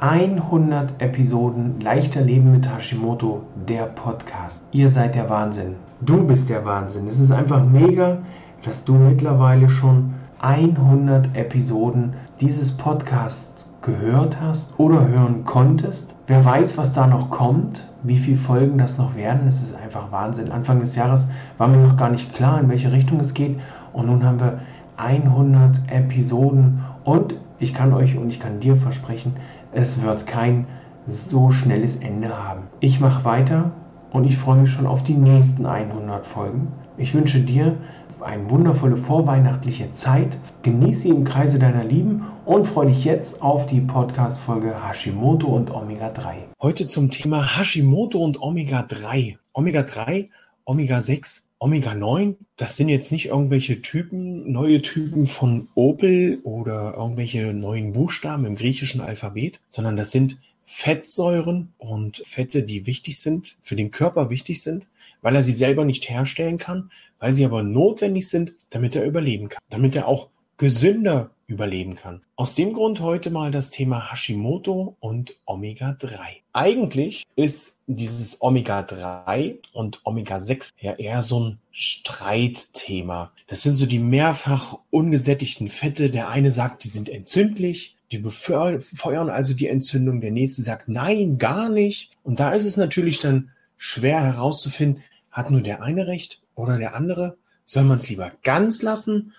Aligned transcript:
100 0.00 1.02
Episoden 1.02 1.80
Leichter 1.80 2.20
Leben 2.20 2.52
mit 2.52 2.72
Hashimoto, 2.72 3.42
der 3.68 3.86
Podcast. 3.86 4.62
Ihr 4.70 4.88
seid 4.88 5.16
der 5.16 5.28
Wahnsinn. 5.28 5.74
Du 6.02 6.24
bist 6.24 6.48
der 6.48 6.64
Wahnsinn. 6.64 7.08
Es 7.08 7.20
ist 7.20 7.32
einfach 7.32 7.64
mega, 7.64 8.18
dass 8.62 8.84
du 8.84 8.94
mittlerweile 8.94 9.68
schon 9.68 10.14
100 10.38 11.36
Episoden 11.36 12.12
dieses 12.40 12.76
Podcasts 12.76 13.68
gehört 13.82 14.40
hast 14.40 14.72
oder 14.78 15.08
hören 15.08 15.42
konntest. 15.44 16.14
Wer 16.28 16.44
weiß, 16.44 16.78
was 16.78 16.92
da 16.92 17.08
noch 17.08 17.30
kommt, 17.30 17.92
wie 18.04 18.18
viele 18.18 18.36
Folgen 18.36 18.78
das 18.78 18.98
noch 18.98 19.16
werden. 19.16 19.48
Es 19.48 19.60
ist 19.60 19.74
einfach 19.74 20.12
Wahnsinn. 20.12 20.52
Anfang 20.52 20.78
des 20.78 20.94
Jahres 20.94 21.26
war 21.56 21.66
mir 21.66 21.84
noch 21.84 21.96
gar 21.96 22.10
nicht 22.10 22.36
klar, 22.36 22.60
in 22.60 22.68
welche 22.68 22.92
Richtung 22.92 23.18
es 23.18 23.34
geht. 23.34 23.58
Und 23.92 24.06
nun 24.06 24.24
haben 24.24 24.38
wir 24.38 24.60
100 24.96 25.80
Episoden 25.90 26.84
und 27.02 27.34
ich 27.60 27.74
kann 27.74 27.92
euch 27.92 28.16
und 28.16 28.28
ich 28.28 28.38
kann 28.38 28.60
dir 28.60 28.76
versprechen, 28.76 29.34
es 29.72 30.02
wird 30.02 30.26
kein 30.26 30.66
so 31.06 31.50
schnelles 31.50 31.96
Ende 31.96 32.36
haben. 32.36 32.62
Ich 32.80 33.00
mache 33.00 33.24
weiter 33.24 33.72
und 34.12 34.24
ich 34.24 34.36
freue 34.36 34.58
mich 34.58 34.70
schon 34.70 34.86
auf 34.86 35.02
die 35.02 35.14
nächsten 35.14 35.66
100 35.66 36.26
Folgen. 36.26 36.68
Ich 36.96 37.14
wünsche 37.14 37.40
dir 37.40 37.76
eine 38.20 38.50
wundervolle 38.50 38.96
vorweihnachtliche 38.96 39.92
Zeit. 39.92 40.36
Genieße 40.62 41.02
sie 41.02 41.08
im 41.10 41.24
Kreise 41.24 41.58
deiner 41.58 41.84
Lieben 41.84 42.26
und 42.44 42.66
freue 42.66 42.88
dich 42.88 43.04
jetzt 43.04 43.42
auf 43.42 43.66
die 43.66 43.80
Podcast-Folge 43.80 44.74
Hashimoto 44.82 45.46
und 45.46 45.70
Omega 45.70 46.10
3. 46.10 46.48
Heute 46.60 46.86
zum 46.86 47.10
Thema 47.10 47.56
Hashimoto 47.56 48.18
und 48.18 48.40
Omega 48.42 48.82
3. 48.82 49.38
Omega 49.52 49.82
3, 49.82 50.30
Omega 50.64 51.00
6 51.00 51.47
Omega-9, 51.60 52.36
das 52.56 52.76
sind 52.76 52.88
jetzt 52.88 53.10
nicht 53.10 53.26
irgendwelche 53.26 53.80
Typen, 53.80 54.50
neue 54.50 54.80
Typen 54.80 55.26
von 55.26 55.68
Opel 55.74 56.40
oder 56.44 56.94
irgendwelche 56.96 57.52
neuen 57.52 57.92
Buchstaben 57.92 58.44
im 58.44 58.54
griechischen 58.54 59.00
Alphabet, 59.00 59.60
sondern 59.68 59.96
das 59.96 60.12
sind 60.12 60.38
Fettsäuren 60.64 61.72
und 61.78 62.22
Fette, 62.24 62.62
die 62.62 62.86
wichtig 62.86 63.18
sind, 63.18 63.56
für 63.62 63.74
den 63.74 63.90
Körper 63.90 64.30
wichtig 64.30 64.62
sind, 64.62 64.86
weil 65.22 65.34
er 65.34 65.42
sie 65.42 65.52
selber 65.52 65.84
nicht 65.84 66.08
herstellen 66.08 66.58
kann, 66.58 66.90
weil 67.18 67.32
sie 67.32 67.44
aber 67.44 67.62
notwendig 67.62 68.28
sind, 68.28 68.52
damit 68.70 68.94
er 68.94 69.04
überleben 69.04 69.48
kann, 69.48 69.62
damit 69.70 69.96
er 69.96 70.06
auch 70.06 70.28
gesünder 70.58 71.30
überleben 71.48 71.96
kann. 71.96 72.22
Aus 72.36 72.54
dem 72.54 72.74
Grund 72.74 73.00
heute 73.00 73.30
mal 73.30 73.50
das 73.50 73.70
Thema 73.70 74.12
Hashimoto 74.12 74.96
und 75.00 75.36
Omega-3. 75.46 76.18
Eigentlich 76.52 77.26
ist 77.36 77.78
dieses 77.86 78.40
Omega-3 78.40 79.56
und 79.72 80.00
Omega-6 80.04 80.72
ja 80.78 80.92
eher 80.92 81.22
so 81.22 81.40
ein 81.40 81.58
Streitthema. 81.72 83.32
Das 83.48 83.62
sind 83.62 83.74
so 83.74 83.86
die 83.86 83.98
mehrfach 83.98 84.78
ungesättigten 84.90 85.68
Fette. 85.68 86.10
Der 86.10 86.28
eine 86.28 86.50
sagt, 86.50 86.84
die 86.84 86.88
sind 86.88 87.08
entzündlich, 87.08 87.96
die 88.12 88.18
befeuern 88.18 89.30
also 89.30 89.54
die 89.54 89.68
Entzündung. 89.68 90.20
Der 90.20 90.30
nächste 90.30 90.62
sagt, 90.62 90.88
nein, 90.88 91.38
gar 91.38 91.70
nicht. 91.70 92.10
Und 92.24 92.40
da 92.40 92.50
ist 92.50 92.66
es 92.66 92.76
natürlich 92.76 93.20
dann 93.20 93.50
schwer 93.78 94.20
herauszufinden, 94.20 95.02
hat 95.30 95.50
nur 95.50 95.62
der 95.62 95.82
eine 95.82 96.06
recht 96.06 96.42
oder 96.54 96.76
der 96.76 96.94
andere? 96.94 97.38
Soll 97.64 97.84
man 97.84 97.98
es 97.98 98.08
lieber 98.10 98.32
ganz 98.42 98.82
lassen? 98.82 99.32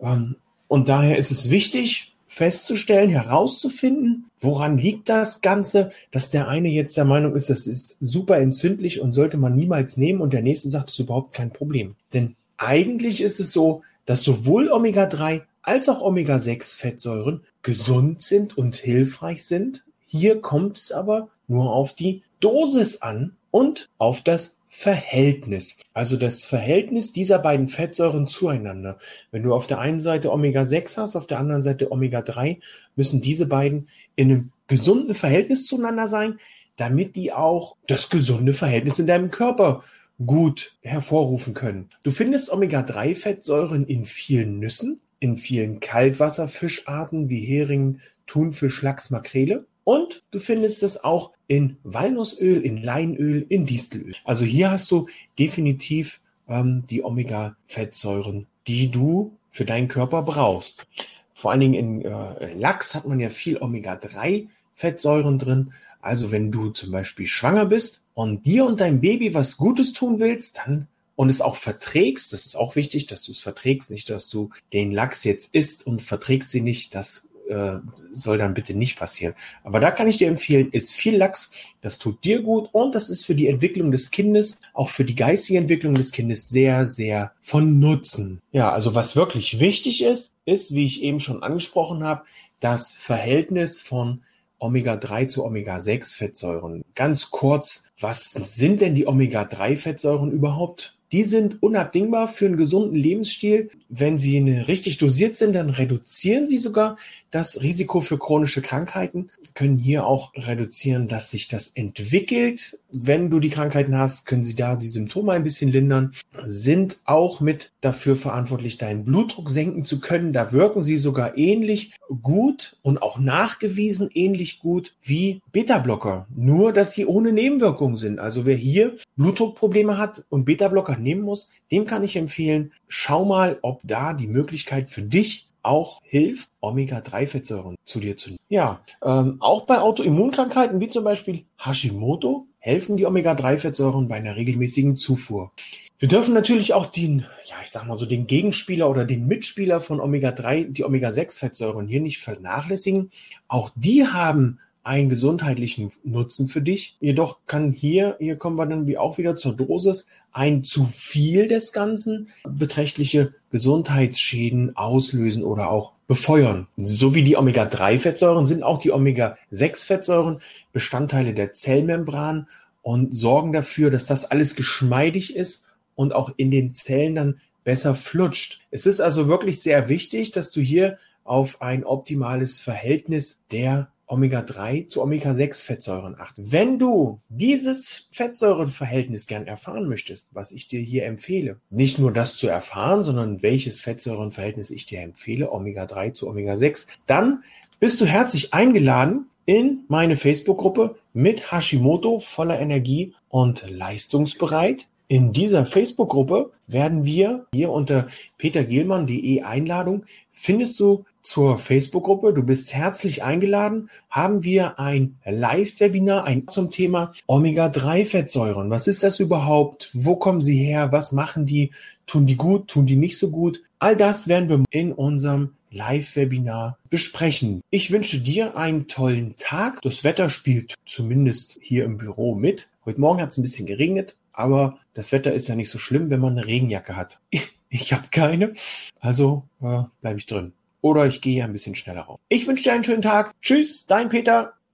Ähm, 0.00 0.36
und 0.68 0.88
daher 0.88 1.16
ist 1.18 1.30
es 1.30 1.50
wichtig, 1.50 2.14
festzustellen, 2.26 3.08
herauszufinden, 3.08 4.26
woran 4.40 4.76
liegt 4.76 5.08
das 5.08 5.40
Ganze, 5.40 5.90
dass 6.10 6.30
der 6.30 6.48
eine 6.48 6.68
jetzt 6.68 6.96
der 6.96 7.04
Meinung 7.04 7.34
ist, 7.34 7.48
das 7.48 7.66
ist 7.66 7.96
super 8.00 8.38
entzündlich 8.38 9.00
und 9.00 9.12
sollte 9.12 9.38
man 9.38 9.54
niemals 9.54 9.96
nehmen 9.96 10.20
und 10.20 10.32
der 10.32 10.42
nächste 10.42 10.68
sagt, 10.68 10.88
das 10.88 10.94
ist 10.94 11.00
überhaupt 11.00 11.32
kein 11.32 11.50
Problem. 11.50 11.94
Denn 12.12 12.36
eigentlich 12.58 13.22
ist 13.22 13.40
es 13.40 13.52
so, 13.52 13.82
dass 14.04 14.22
sowohl 14.22 14.70
Omega-3 14.70 15.42
als 15.62 15.88
auch 15.88 16.00
Omega-6 16.00 16.76
Fettsäuren 16.76 17.40
gesund 17.62 18.22
sind 18.22 18.56
und 18.56 18.76
hilfreich 18.76 19.44
sind. 19.44 19.82
Hier 20.06 20.40
kommt 20.40 20.78
es 20.78 20.92
aber 20.92 21.28
nur 21.48 21.72
auf 21.72 21.94
die 21.94 22.22
Dosis 22.40 23.02
an 23.02 23.36
und 23.50 23.88
auf 23.98 24.20
das 24.20 24.54
Verhältnis, 24.68 25.78
also 25.94 26.16
das 26.16 26.44
Verhältnis 26.44 27.12
dieser 27.12 27.38
beiden 27.38 27.68
Fettsäuren 27.68 28.26
zueinander. 28.26 28.98
Wenn 29.30 29.42
du 29.42 29.54
auf 29.54 29.66
der 29.66 29.78
einen 29.78 30.00
Seite 30.00 30.32
Omega-6 30.32 30.96
hast, 30.98 31.16
auf 31.16 31.26
der 31.26 31.38
anderen 31.38 31.62
Seite 31.62 31.90
Omega-3, 31.90 32.58
müssen 32.94 33.20
diese 33.20 33.46
beiden 33.46 33.88
in 34.16 34.30
einem 34.30 34.52
gesunden 34.66 35.14
Verhältnis 35.14 35.66
zueinander 35.66 36.06
sein, 36.06 36.38
damit 36.76 37.16
die 37.16 37.32
auch 37.32 37.76
das 37.86 38.10
gesunde 38.10 38.52
Verhältnis 38.52 38.98
in 38.98 39.06
deinem 39.06 39.30
Körper 39.30 39.82
gut 40.24 40.76
hervorrufen 40.82 41.54
können. 41.54 41.90
Du 42.02 42.10
findest 42.10 42.52
Omega-3-Fettsäuren 42.52 43.86
in 43.86 44.04
vielen 44.04 44.58
Nüssen, 44.58 45.00
in 45.20 45.36
vielen 45.36 45.80
Kaltwasserfischarten 45.80 47.30
wie 47.30 47.40
Hering, 47.40 48.00
Thunfisch, 48.26 48.82
Lachs, 48.82 49.10
Makrele. 49.10 49.66
Und 49.86 50.24
du 50.32 50.40
findest 50.40 50.82
es 50.82 51.04
auch 51.04 51.30
in 51.46 51.76
Walnussöl, 51.84 52.60
in 52.60 52.82
Leinöl, 52.82 53.46
in 53.48 53.66
Distelöl. 53.66 54.16
Also 54.24 54.44
hier 54.44 54.72
hast 54.72 54.90
du 54.90 55.06
definitiv 55.38 56.20
ähm, 56.48 56.82
die 56.90 57.04
Omega-Fettsäuren, 57.04 58.48
die 58.66 58.90
du 58.90 59.36
für 59.48 59.64
deinen 59.64 59.86
Körper 59.86 60.22
brauchst. 60.22 60.88
Vor 61.34 61.52
allen 61.52 61.60
Dingen 61.60 61.74
in 61.74 62.02
äh, 62.02 62.52
Lachs 62.54 62.96
hat 62.96 63.06
man 63.06 63.20
ja 63.20 63.30
viel 63.30 63.58
Omega-3-Fettsäuren 63.58 65.38
drin. 65.38 65.72
Also 66.00 66.32
wenn 66.32 66.50
du 66.50 66.70
zum 66.70 66.90
Beispiel 66.90 67.28
schwanger 67.28 67.66
bist 67.66 68.02
und 68.12 68.44
dir 68.44 68.64
und 68.64 68.80
deinem 68.80 69.00
Baby 69.00 69.34
was 69.34 69.56
Gutes 69.56 69.92
tun 69.92 70.18
willst, 70.18 70.58
dann 70.58 70.88
und 71.14 71.28
es 71.28 71.40
auch 71.40 71.54
verträgst, 71.54 72.32
das 72.32 72.44
ist 72.44 72.56
auch 72.56 72.74
wichtig, 72.74 73.06
dass 73.06 73.22
du 73.22 73.30
es 73.30 73.40
verträgst, 73.40 73.92
nicht, 73.92 74.10
dass 74.10 74.28
du 74.28 74.50
den 74.72 74.90
Lachs 74.90 75.22
jetzt 75.22 75.54
isst 75.54 75.86
und 75.86 76.02
verträgst 76.02 76.50
sie 76.50 76.60
nicht, 76.60 76.92
das 76.96 77.28
äh, 77.48 77.78
soll 78.12 78.38
dann 78.38 78.54
bitte 78.54 78.74
nicht 78.74 78.98
passieren. 78.98 79.34
Aber 79.64 79.80
da 79.80 79.90
kann 79.90 80.08
ich 80.08 80.16
dir 80.16 80.28
empfehlen, 80.28 80.70
ist 80.70 80.92
viel 80.92 81.16
Lachs, 81.16 81.50
das 81.80 81.98
tut 81.98 82.24
dir 82.24 82.42
gut 82.42 82.68
und 82.72 82.94
das 82.94 83.08
ist 83.08 83.24
für 83.24 83.34
die 83.34 83.48
Entwicklung 83.48 83.90
des 83.90 84.10
Kindes, 84.10 84.58
auch 84.74 84.88
für 84.88 85.04
die 85.04 85.14
geistige 85.14 85.58
Entwicklung 85.58 85.94
des 85.94 86.12
Kindes 86.12 86.48
sehr, 86.48 86.86
sehr 86.86 87.32
von 87.40 87.78
Nutzen. 87.78 88.40
Ja, 88.52 88.72
also 88.72 88.94
was 88.94 89.16
wirklich 89.16 89.60
wichtig 89.60 90.02
ist, 90.02 90.34
ist, 90.44 90.74
wie 90.74 90.84
ich 90.84 91.02
eben 91.02 91.20
schon 91.20 91.42
angesprochen 91.42 92.04
habe, 92.04 92.22
das 92.60 92.92
Verhältnis 92.92 93.80
von 93.80 94.22
Omega-3 94.58 95.28
zu 95.28 95.44
Omega-6-Fettsäuren. 95.44 96.84
Ganz 96.94 97.30
kurz, 97.30 97.84
was 98.00 98.30
sind 98.30 98.80
denn 98.80 98.94
die 98.94 99.06
Omega-3-Fettsäuren 99.06 100.30
überhaupt? 100.30 100.95
Die 101.12 101.22
sind 101.22 101.62
unabdingbar 101.62 102.28
für 102.28 102.46
einen 102.46 102.56
gesunden 102.56 102.96
Lebensstil. 102.96 103.70
Wenn 103.88 104.18
sie 104.18 104.38
richtig 104.38 104.98
dosiert 104.98 105.36
sind, 105.36 105.54
dann 105.54 105.70
reduzieren 105.70 106.46
sie 106.46 106.58
sogar 106.58 106.96
das 107.30 107.60
Risiko 107.60 108.00
für 108.00 108.18
chronische 108.18 108.62
Krankheiten, 108.62 109.30
können 109.54 109.76
hier 109.76 110.06
auch 110.06 110.32
reduzieren, 110.34 111.06
dass 111.06 111.30
sich 111.30 111.48
das 111.48 111.68
entwickelt. 111.68 112.78
Wenn 112.90 113.28
du 113.30 113.40
die 113.40 113.50
Krankheiten 113.50 113.96
hast, 113.98 114.24
können 114.24 114.44
sie 114.44 114.56
da 114.56 114.74
die 114.76 114.88
Symptome 114.88 115.32
ein 115.32 115.42
bisschen 115.42 115.70
lindern, 115.70 116.12
sind 116.44 116.98
auch 117.04 117.40
mit 117.40 117.72
dafür 117.82 118.16
verantwortlich, 118.16 118.78
deinen 118.78 119.04
Blutdruck 119.04 119.50
senken 119.50 119.84
zu 119.84 120.00
können. 120.00 120.32
Da 120.32 120.52
wirken 120.52 120.82
sie 120.82 120.96
sogar 120.96 121.36
ähnlich 121.36 121.92
gut 122.22 122.78
und 122.82 123.02
auch 123.02 123.18
nachgewiesen 123.18 124.08
ähnlich 124.14 124.60
gut 124.60 124.94
wie 125.02 125.42
Beta-Blocker. 125.52 126.26
Nur, 126.34 126.72
dass 126.72 126.94
sie 126.94 127.04
ohne 127.04 127.32
Nebenwirkungen 127.32 127.96
sind. 127.98 128.18
Also 128.18 128.46
wer 128.46 128.56
hier 128.56 128.96
Blutdruckprobleme 129.16 129.98
hat 129.98 130.24
und 130.30 130.44
Beta-Blocker 130.44 130.95
nehmen 130.98 131.22
muss, 131.22 131.50
dem 131.70 131.84
kann 131.84 132.04
ich 132.04 132.16
empfehlen, 132.16 132.72
schau 132.88 133.24
mal, 133.24 133.58
ob 133.62 133.80
da 133.84 134.12
die 134.12 134.26
Möglichkeit 134.26 134.90
für 134.90 135.02
dich 135.02 135.48
auch 135.66 136.00
hilft, 136.04 136.48
Omega-3-Fettsäuren 136.60 137.74
zu 137.84 137.98
dir 137.98 138.16
zu 138.16 138.30
nehmen. 138.30 138.40
Ja, 138.48 138.80
ähm, 139.02 139.36
auch 139.40 139.66
bei 139.66 139.80
Autoimmunkrankheiten 139.80 140.78
wie 140.78 140.88
zum 140.88 141.02
Beispiel 141.02 141.44
Hashimoto 141.58 142.46
helfen 142.58 142.96
die 142.96 143.06
Omega-3-Fettsäuren 143.06 144.08
bei 144.08 144.16
einer 144.16 144.36
regelmäßigen 144.36 144.96
Zufuhr. 144.96 145.52
Wir 145.98 146.08
dürfen 146.08 146.34
natürlich 146.34 146.72
auch 146.72 146.86
den, 146.86 147.26
ja, 147.46 147.56
ich 147.64 147.70
sag 147.70 147.86
mal 147.86 147.98
so, 147.98 148.06
den 148.06 148.26
Gegenspieler 148.26 148.88
oder 148.88 149.04
den 149.04 149.26
Mitspieler 149.26 149.80
von 149.80 150.00
Omega-3, 150.00 150.72
die 150.72 150.84
Omega-6-Fettsäuren 150.84 151.88
hier 151.88 152.00
nicht 152.00 152.18
vernachlässigen. 152.18 153.10
Auch 153.48 153.70
die 153.74 154.06
haben 154.06 154.60
einen 154.86 155.08
gesundheitlichen 155.08 155.90
Nutzen 156.04 156.46
für 156.46 156.62
dich. 156.62 156.96
Jedoch 157.00 157.38
kann 157.46 157.72
hier, 157.72 158.16
hier 158.20 158.36
kommen 158.36 158.56
wir 158.56 158.66
dann 158.66 158.86
wie 158.86 158.98
auch 158.98 159.18
wieder 159.18 159.34
zur 159.34 159.56
Dosis, 159.56 160.06
ein 160.30 160.62
zu 160.62 160.84
viel 160.86 161.48
des 161.48 161.72
Ganzen 161.72 162.28
beträchtliche 162.48 163.34
Gesundheitsschäden 163.50 164.76
auslösen 164.76 165.42
oder 165.42 165.70
auch 165.70 165.92
befeuern. 166.06 166.68
So 166.76 167.16
wie 167.16 167.24
die 167.24 167.36
Omega-3-Fettsäuren 167.36 168.46
sind 168.46 168.62
auch 168.62 168.78
die 168.78 168.92
Omega-6-Fettsäuren 168.92 170.40
Bestandteile 170.72 171.34
der 171.34 171.50
Zellmembran 171.50 172.46
und 172.80 173.12
sorgen 173.12 173.52
dafür, 173.52 173.90
dass 173.90 174.06
das 174.06 174.24
alles 174.24 174.54
geschmeidig 174.54 175.34
ist 175.34 175.64
und 175.96 176.14
auch 176.14 176.32
in 176.36 176.52
den 176.52 176.70
Zellen 176.70 177.16
dann 177.16 177.40
besser 177.64 177.96
flutscht. 177.96 178.60
Es 178.70 178.86
ist 178.86 179.00
also 179.00 179.26
wirklich 179.26 179.60
sehr 179.60 179.88
wichtig, 179.88 180.30
dass 180.30 180.52
du 180.52 180.60
hier 180.60 180.98
auf 181.24 181.60
ein 181.60 181.82
optimales 181.82 182.60
Verhältnis 182.60 183.42
der 183.50 183.88
Omega-3 184.06 184.88
zu 184.88 185.02
Omega-6-Fettsäuren 185.02 186.16
achten. 186.18 186.52
Wenn 186.52 186.78
du 186.78 187.20
dieses 187.28 188.06
Fettsäurenverhältnis 188.10 189.26
gern 189.26 189.46
erfahren 189.46 189.88
möchtest, 189.88 190.28
was 190.32 190.52
ich 190.52 190.68
dir 190.68 190.80
hier 190.80 191.06
empfehle, 191.06 191.60
nicht 191.70 191.98
nur 191.98 192.12
das 192.12 192.36
zu 192.36 192.46
erfahren, 192.48 193.02
sondern 193.02 193.42
welches 193.42 193.80
Fettsäurenverhältnis 193.80 194.70
ich 194.70 194.86
dir 194.86 195.00
empfehle, 195.00 195.52
Omega-3 195.52 196.12
zu 196.12 196.28
Omega-6, 196.28 196.86
dann 197.06 197.42
bist 197.80 198.00
du 198.00 198.06
herzlich 198.06 198.54
eingeladen 198.54 199.26
in 199.44 199.84
meine 199.88 200.16
Facebook-Gruppe 200.16 200.96
mit 201.12 201.52
Hashimoto 201.52 202.18
voller 202.18 202.58
Energie 202.58 203.14
und 203.28 203.64
leistungsbereit. 203.68 204.88
In 205.08 205.32
dieser 205.32 205.66
Facebook-Gruppe 205.66 206.50
werden 206.66 207.04
wir 207.04 207.46
hier 207.52 207.70
unter 207.70 208.08
petergehlmann.de 208.38 209.42
Einladung 209.42 210.04
findest 210.32 210.78
du 210.80 211.04
zur 211.26 211.58
Facebook-Gruppe. 211.58 212.32
Du 212.32 212.42
bist 212.42 212.72
herzlich 212.72 213.22
eingeladen. 213.24 213.90
Haben 214.08 214.44
wir 214.44 214.78
ein 214.78 215.18
Live-Webinar 215.24 216.24
ein 216.24 216.46
zum 216.48 216.70
Thema 216.70 217.12
Omega-3-Fettsäuren. 217.26 218.70
Was 218.70 218.86
ist 218.86 219.02
das 219.02 219.18
überhaupt? 219.18 219.90
Wo 219.92 220.14
kommen 220.16 220.40
sie 220.40 220.56
her? 220.56 220.92
Was 220.92 221.10
machen 221.10 221.44
die? 221.44 221.72
Tun 222.06 222.26
die 222.26 222.36
gut? 222.36 222.68
Tun 222.68 222.86
die 222.86 222.94
nicht 222.94 223.18
so 223.18 223.30
gut? 223.30 223.60
All 223.80 223.96
das 223.96 224.28
werden 224.28 224.48
wir 224.48 224.64
in 224.70 224.92
unserem 224.92 225.54
Live-Webinar 225.72 226.78
besprechen. 226.90 227.60
Ich 227.70 227.90
wünsche 227.90 228.20
dir 228.20 228.56
einen 228.56 228.86
tollen 228.86 229.34
Tag. 229.36 229.82
Das 229.82 230.04
Wetter 230.04 230.30
spielt 230.30 230.74
zumindest 230.86 231.58
hier 231.60 231.84
im 231.84 231.98
Büro 231.98 232.36
mit. 232.36 232.68
Heute 232.84 233.00
Morgen 233.00 233.20
hat 233.20 233.30
es 233.30 233.36
ein 233.36 233.42
bisschen 233.42 233.66
geregnet, 233.66 234.14
aber 234.32 234.78
das 234.94 235.10
Wetter 235.10 235.34
ist 235.34 235.48
ja 235.48 235.56
nicht 235.56 235.70
so 235.70 235.78
schlimm, 235.78 236.08
wenn 236.08 236.20
man 236.20 236.38
eine 236.38 236.46
Regenjacke 236.46 236.96
hat. 236.96 237.18
Ich 237.68 237.92
habe 237.92 238.06
keine, 238.12 238.54
also 239.00 239.42
äh, 239.60 239.82
bleibe 240.00 240.20
ich 240.20 240.26
drin. 240.26 240.52
Oder 240.80 241.06
ich 241.06 241.20
gehe 241.20 241.42
ein 241.42 241.52
bisschen 241.52 241.74
schneller 241.74 242.02
raus. 242.02 242.20
Ich 242.28 242.46
wünsche 242.46 242.64
dir 242.64 242.72
einen 242.72 242.84
schönen 242.84 243.02
Tag. 243.02 243.32
Tschüss, 243.40 243.86
dein 243.86 244.08
Peter. 244.08 244.56